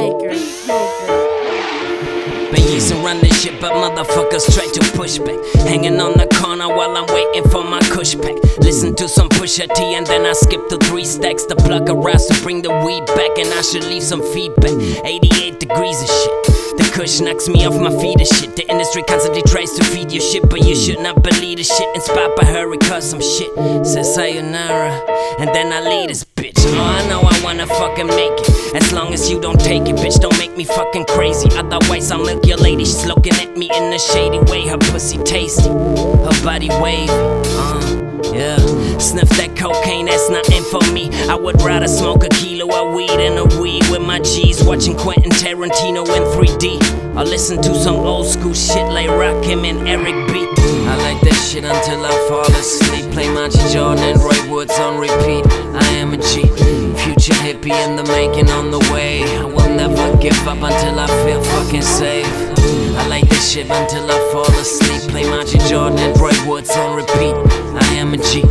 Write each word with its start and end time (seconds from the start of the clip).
maker. 0.00 0.32
Beat 0.32 0.66
maker. 0.66 1.20
But 2.50 2.60
years 2.70 2.90
this 3.20 3.42
shit, 3.42 3.60
but 3.60 3.72
motherfuckers 3.72 4.52
try 4.54 4.66
to 4.66 4.80
push 4.96 5.18
back. 5.18 5.38
Hanging 5.68 6.00
on 6.00 6.14
the 6.18 6.26
corner 6.40 6.68
while 6.68 6.96
I'm 6.96 7.06
waiting 7.06 7.48
for 7.50 7.62
my 7.62 7.80
push 7.94 8.14
back. 8.14 8.36
Listen 8.58 8.94
to 8.96 9.08
some 9.08 9.28
Pusha 9.28 9.72
T 9.74 9.94
and 9.94 10.06
then 10.06 10.26
I 10.26 10.32
skip 10.32 10.68
to 10.68 10.78
three 10.78 11.04
stacks. 11.04 11.44
The 11.44 11.56
plug 11.56 11.88
arrives 11.90 12.26
to 12.26 12.42
bring 12.42 12.62
the 12.62 12.70
weed 12.84 13.06
back, 13.06 13.38
and 13.38 13.52
I 13.52 13.62
should 13.62 13.84
leave 13.84 14.02
some 14.02 14.22
feedback. 14.32 14.72
88 15.04 15.60
degrees 15.60 16.02
of 16.02 16.08
shit. 16.08 16.36
The 16.78 16.90
kush 16.94 17.20
knocks 17.20 17.48
me 17.48 17.66
off 17.66 17.78
my 17.78 17.94
feet 18.00 18.20
of 18.20 18.26
shit. 18.26 18.56
The 18.56 18.68
industry 18.70 19.02
constantly 19.02 19.42
tries 19.42 19.72
to 19.74 19.84
feed 19.84 20.10
your 20.10 20.22
shit, 20.22 20.48
but 20.48 20.64
you 20.66 20.74
should 20.74 21.00
not 21.00 21.22
believe 21.22 21.58
the 21.58 21.64
shit. 21.64 21.88
Inspired 21.94 22.34
by 22.36 22.46
her, 22.46 22.70
because 22.70 23.08
some 23.08 23.20
shit 23.20 23.50
says 23.86 24.14
sayonara, 24.14 24.92
and 25.38 25.48
then 25.54 25.72
I 25.72 25.80
leave 25.80 26.08
this 26.08 26.24
bitch. 26.52 26.64
Oh, 26.76 26.82
I 26.82 27.06
know 27.08 27.20
I 27.22 27.40
wanna 27.42 27.66
fucking 27.66 28.06
make 28.06 28.32
it. 28.32 28.74
As 28.74 28.92
long 28.92 29.12
as 29.12 29.30
you 29.30 29.40
don't 29.40 29.60
take 29.60 29.88
it, 29.88 29.96
bitch, 29.96 30.20
don't 30.20 30.38
make 30.38 30.56
me 30.56 30.64
fucking 30.64 31.06
crazy. 31.06 31.48
Otherwise, 31.52 32.10
I'll 32.10 32.24
milk 32.24 32.46
your 32.46 32.58
lady. 32.58 32.84
She's 32.84 33.06
looking 33.06 33.34
at 33.34 33.56
me 33.56 33.70
in 33.74 33.92
a 33.92 33.98
shady 33.98 34.38
way. 34.50 34.66
Her 34.66 34.78
pussy 34.78 35.18
tasty, 35.18 35.68
her 35.68 36.44
body 36.44 36.68
wavy. 36.80 37.10
Uh. 37.10 38.06
Yeah, 38.32 38.58
sniff 38.98 39.28
that 39.30 39.56
cocaine, 39.56 40.06
that's 40.06 40.30
nothing 40.30 40.62
for 40.62 40.80
me. 40.92 41.10
I 41.28 41.34
would 41.34 41.60
rather 41.62 41.88
smoke 41.88 42.22
a 42.22 42.28
kilo 42.28 42.68
of 42.70 42.94
weed 42.94 43.10
and 43.10 43.38
a 43.38 43.60
weed 43.60 43.82
with 43.90 44.02
my 44.02 44.20
G's, 44.20 44.62
watching 44.62 44.96
Quentin 44.96 45.32
Tarantino 45.32 46.06
in 46.14 46.22
3D. 46.36 47.16
Or 47.16 47.24
listen 47.24 47.60
to 47.62 47.74
some 47.74 47.96
old 47.96 48.26
school 48.26 48.54
shit 48.54 48.86
like 48.86 49.08
Rakim 49.08 49.68
and 49.68 49.88
Eric 49.88 50.14
B. 50.32 50.46
I 50.86 50.96
like 50.96 51.20
that 51.22 51.34
shit 51.34 51.64
until 51.64 52.04
I 52.04 52.12
fall 52.28 52.46
asleep. 52.54 53.10
Play 53.12 53.28
Michael 53.34 53.68
Jordan 53.70 54.04
and 54.04 54.20
Roy 54.20 54.50
Woods 54.50 54.78
on 54.78 55.00
repeat. 55.00 55.49
Making 58.20 58.50
on 58.50 58.70
the 58.70 58.82
way. 58.92 59.22
I 59.38 59.44
will 59.44 59.72
never 59.82 60.04
give 60.18 60.36
up 60.46 60.60
until 60.68 60.96
I 61.00 61.06
feel 61.24 61.42
fucking 61.52 61.86
safe. 62.00 62.28
I 63.00 63.06
like 63.08 63.26
this 63.30 63.50
shit 63.50 63.68
until 63.70 64.04
I 64.10 64.18
fall 64.30 64.52
asleep. 64.60 65.02
Play 65.10 65.24
Michael 65.24 65.60
Jordan 65.68 65.98
and 65.98 66.20
Roy 66.20 66.36
Woods 66.46 66.70
on 66.76 66.96
repeat. 66.96 67.34
I 67.82 67.86
am 68.02 68.12
a 68.12 68.18
G, 68.18 68.42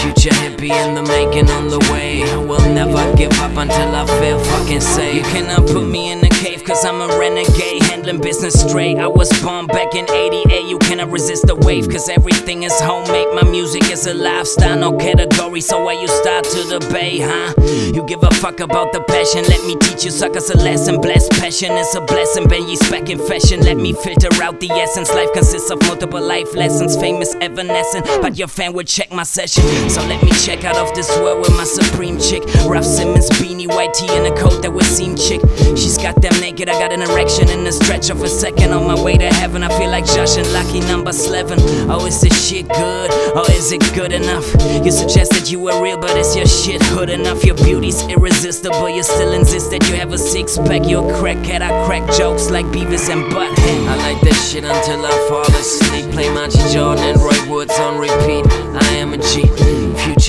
future 0.00 0.36
hippie 0.42 0.72
in 0.84 0.94
the 0.94 1.02
making 1.02 1.50
on 1.50 1.68
the 1.68 1.80
way. 1.92 2.22
I 2.22 2.36
will 2.36 2.66
never 2.80 3.02
give 3.14 3.36
up 3.46 3.56
until 3.64 3.90
I 3.94 4.06
feel 4.20 4.38
fucking 4.52 4.80
safe. 4.80 5.16
You 5.16 5.22
cannot 5.32 5.66
put 5.66 5.86
me 5.86 6.12
in 6.12 6.29
cave, 6.40 6.64
cause 6.64 6.84
I'm 6.86 7.02
a 7.02 7.18
renegade, 7.18 7.82
handling 7.82 8.20
business 8.20 8.58
straight. 8.58 8.96
I 8.98 9.06
was 9.06 9.30
born 9.42 9.66
back 9.66 9.94
in 9.94 10.10
88, 10.10 10.64
you 10.64 10.78
cannot 10.78 11.10
resist 11.10 11.46
the 11.46 11.54
wave, 11.54 11.88
cause 11.88 12.08
everything 12.08 12.62
is 12.62 12.72
homemade. 12.80 13.28
My 13.34 13.44
music 13.44 13.90
is 13.90 14.06
a 14.06 14.14
lifestyle, 14.14 14.78
no 14.78 14.96
category, 14.96 15.60
so 15.60 15.84
why 15.84 16.00
you 16.00 16.08
start 16.08 16.44
to 16.44 16.78
debate, 16.78 17.20
huh? 17.22 17.52
You 17.94 18.02
give 18.06 18.22
a 18.22 18.30
fuck 18.30 18.60
about 18.60 18.92
the 18.94 19.02
passion, 19.02 19.44
let 19.44 19.62
me 19.66 19.76
teach 19.76 20.04
you 20.04 20.10
suckers 20.10 20.48
a 20.48 20.56
lesson. 20.56 21.00
Blessed 21.00 21.30
passion 21.32 21.72
is 21.72 21.94
a 21.94 22.00
blessing, 22.00 22.48
Ben 22.48 22.66
ye 22.66 22.76
spec 22.76 23.10
in 23.10 23.18
fashion. 23.18 23.60
Let 23.60 23.76
me 23.76 23.92
filter 23.92 24.30
out 24.42 24.60
the 24.60 24.70
essence. 24.70 25.12
Life 25.12 25.32
consists 25.34 25.70
of 25.70 25.82
multiple 25.82 26.22
life 26.22 26.54
lessons, 26.54 26.96
famous 26.96 27.34
evanescent, 27.42 28.06
but 28.22 28.38
your 28.38 28.48
fan 28.48 28.72
would 28.72 28.86
check 28.86 29.12
my 29.12 29.24
session. 29.24 29.64
So 29.90 30.00
let 30.06 30.22
me 30.22 30.30
check 30.32 30.64
out 30.64 30.76
of 30.76 30.94
this 30.94 31.10
world 31.18 31.40
with 31.40 31.54
my 31.56 31.64
supreme 31.64 32.18
chick. 32.18 32.42
Raf 32.66 32.84
Simons, 32.84 33.28
beanie, 33.30 33.59
white 33.70 33.94
tee, 33.94 34.08
and 34.10 34.26
a 34.26 34.36
coat 34.36 34.62
that 34.62 34.70
would 34.70 34.84
seem 34.84 35.16
chick. 35.16 35.40
She's 35.76 35.96
got 35.96 36.20
them 36.20 36.32
naked, 36.40 36.68
I 36.68 36.78
got 36.78 36.92
an 36.92 37.02
erection 37.02 37.48
in 37.48 37.64
the 37.64 37.72
stretch 37.72 38.10
of 38.10 38.22
a 38.22 38.28
second. 38.28 38.72
On 38.72 38.86
my 38.86 39.00
way 39.00 39.16
to 39.16 39.28
heaven, 39.28 39.62
I 39.62 39.68
feel 39.78 39.90
like 39.90 40.04
Josh 40.04 40.36
and 40.36 40.50
Lucky 40.52 40.80
number 40.80 41.10
11. 41.10 41.58
Oh, 41.90 42.06
is 42.06 42.20
this 42.20 42.48
shit 42.48 42.68
good? 42.68 43.10
Or 43.36 43.50
is 43.50 43.72
it 43.72 43.82
good 43.94 44.12
enough? 44.12 44.46
You 44.84 44.90
suggested 44.90 45.50
you 45.50 45.60
were 45.60 45.80
real, 45.82 45.98
but 45.98 46.16
is 46.16 46.36
your 46.36 46.46
shit 46.46 46.82
hood 46.82 47.10
enough? 47.10 47.44
Your 47.44 47.56
beauty's 47.56 48.02
irresistible, 48.08 48.88
you 48.88 49.02
still 49.02 49.32
insist 49.32 49.70
that 49.70 49.88
you 49.88 49.96
have 49.96 50.12
a 50.12 50.18
six 50.18 50.58
pack. 50.58 50.86
You're 50.86 51.08
a 51.08 51.14
crackhead, 51.14 51.62
I 51.62 51.86
crack 51.86 52.10
jokes 52.16 52.50
like 52.50 52.66
Beavis 52.66 53.08
and 53.10 53.24
Butthead. 53.32 53.88
I 53.88 53.96
like 53.96 54.20
that 54.22 54.34
shit 54.34 54.64
until 54.64 55.04
I 55.04 55.10
fall 55.28 55.46
asleep. 55.56 56.10
Play 56.12 56.28
Michael 56.32 56.68
Jordan 56.70 57.04
and 57.04 57.20
Roy 57.20 57.48
Woods 57.48 57.78
on 57.78 57.98
repeat. 57.98 58.46
I 58.50 58.86
am 58.96 59.12
a 59.12 59.18
G, 59.18 59.42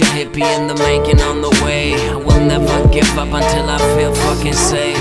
future 0.02 0.14
hippie 0.14 0.60
in 0.60 0.68
the 0.68 0.76
making 0.76 1.22
on 1.22 1.42
the 1.42 1.50
way. 1.64 1.94
I 2.10 2.16
will 2.16 2.40
never 2.40 2.88
give 2.90 3.08
up 3.18 3.34
until 3.34 3.70
I 3.70 3.78
feel 3.96 4.14
fucking 4.14 4.54
safe. 4.54 4.98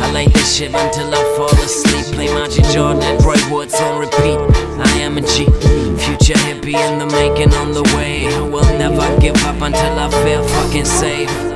I 0.00 0.10
like 0.12 0.32
this 0.32 0.56
shit 0.56 0.74
until 0.74 1.14
I 1.14 1.22
fall 1.36 1.52
asleep. 1.62 2.06
Play 2.14 2.32
Michael 2.32 2.64
Jordan 2.72 3.18
Roy 3.18 3.36
Woods 3.50 3.74
on 3.74 4.00
repeat. 4.00 4.38
I 4.78 4.90
am 5.00 5.18
a 5.18 5.20
G, 5.20 5.46
future 5.98 6.38
hippie 6.46 6.74
in 6.74 6.98
the 6.98 7.06
making 7.06 7.54
on 7.54 7.72
the 7.72 7.82
way. 7.96 8.26
I 8.26 8.40
will 8.40 8.78
never 8.78 9.20
give 9.20 9.36
up 9.44 9.60
until 9.62 9.98
I 9.98 10.10
feel 10.24 10.42
fucking 10.44 10.84
safe. 10.84 11.53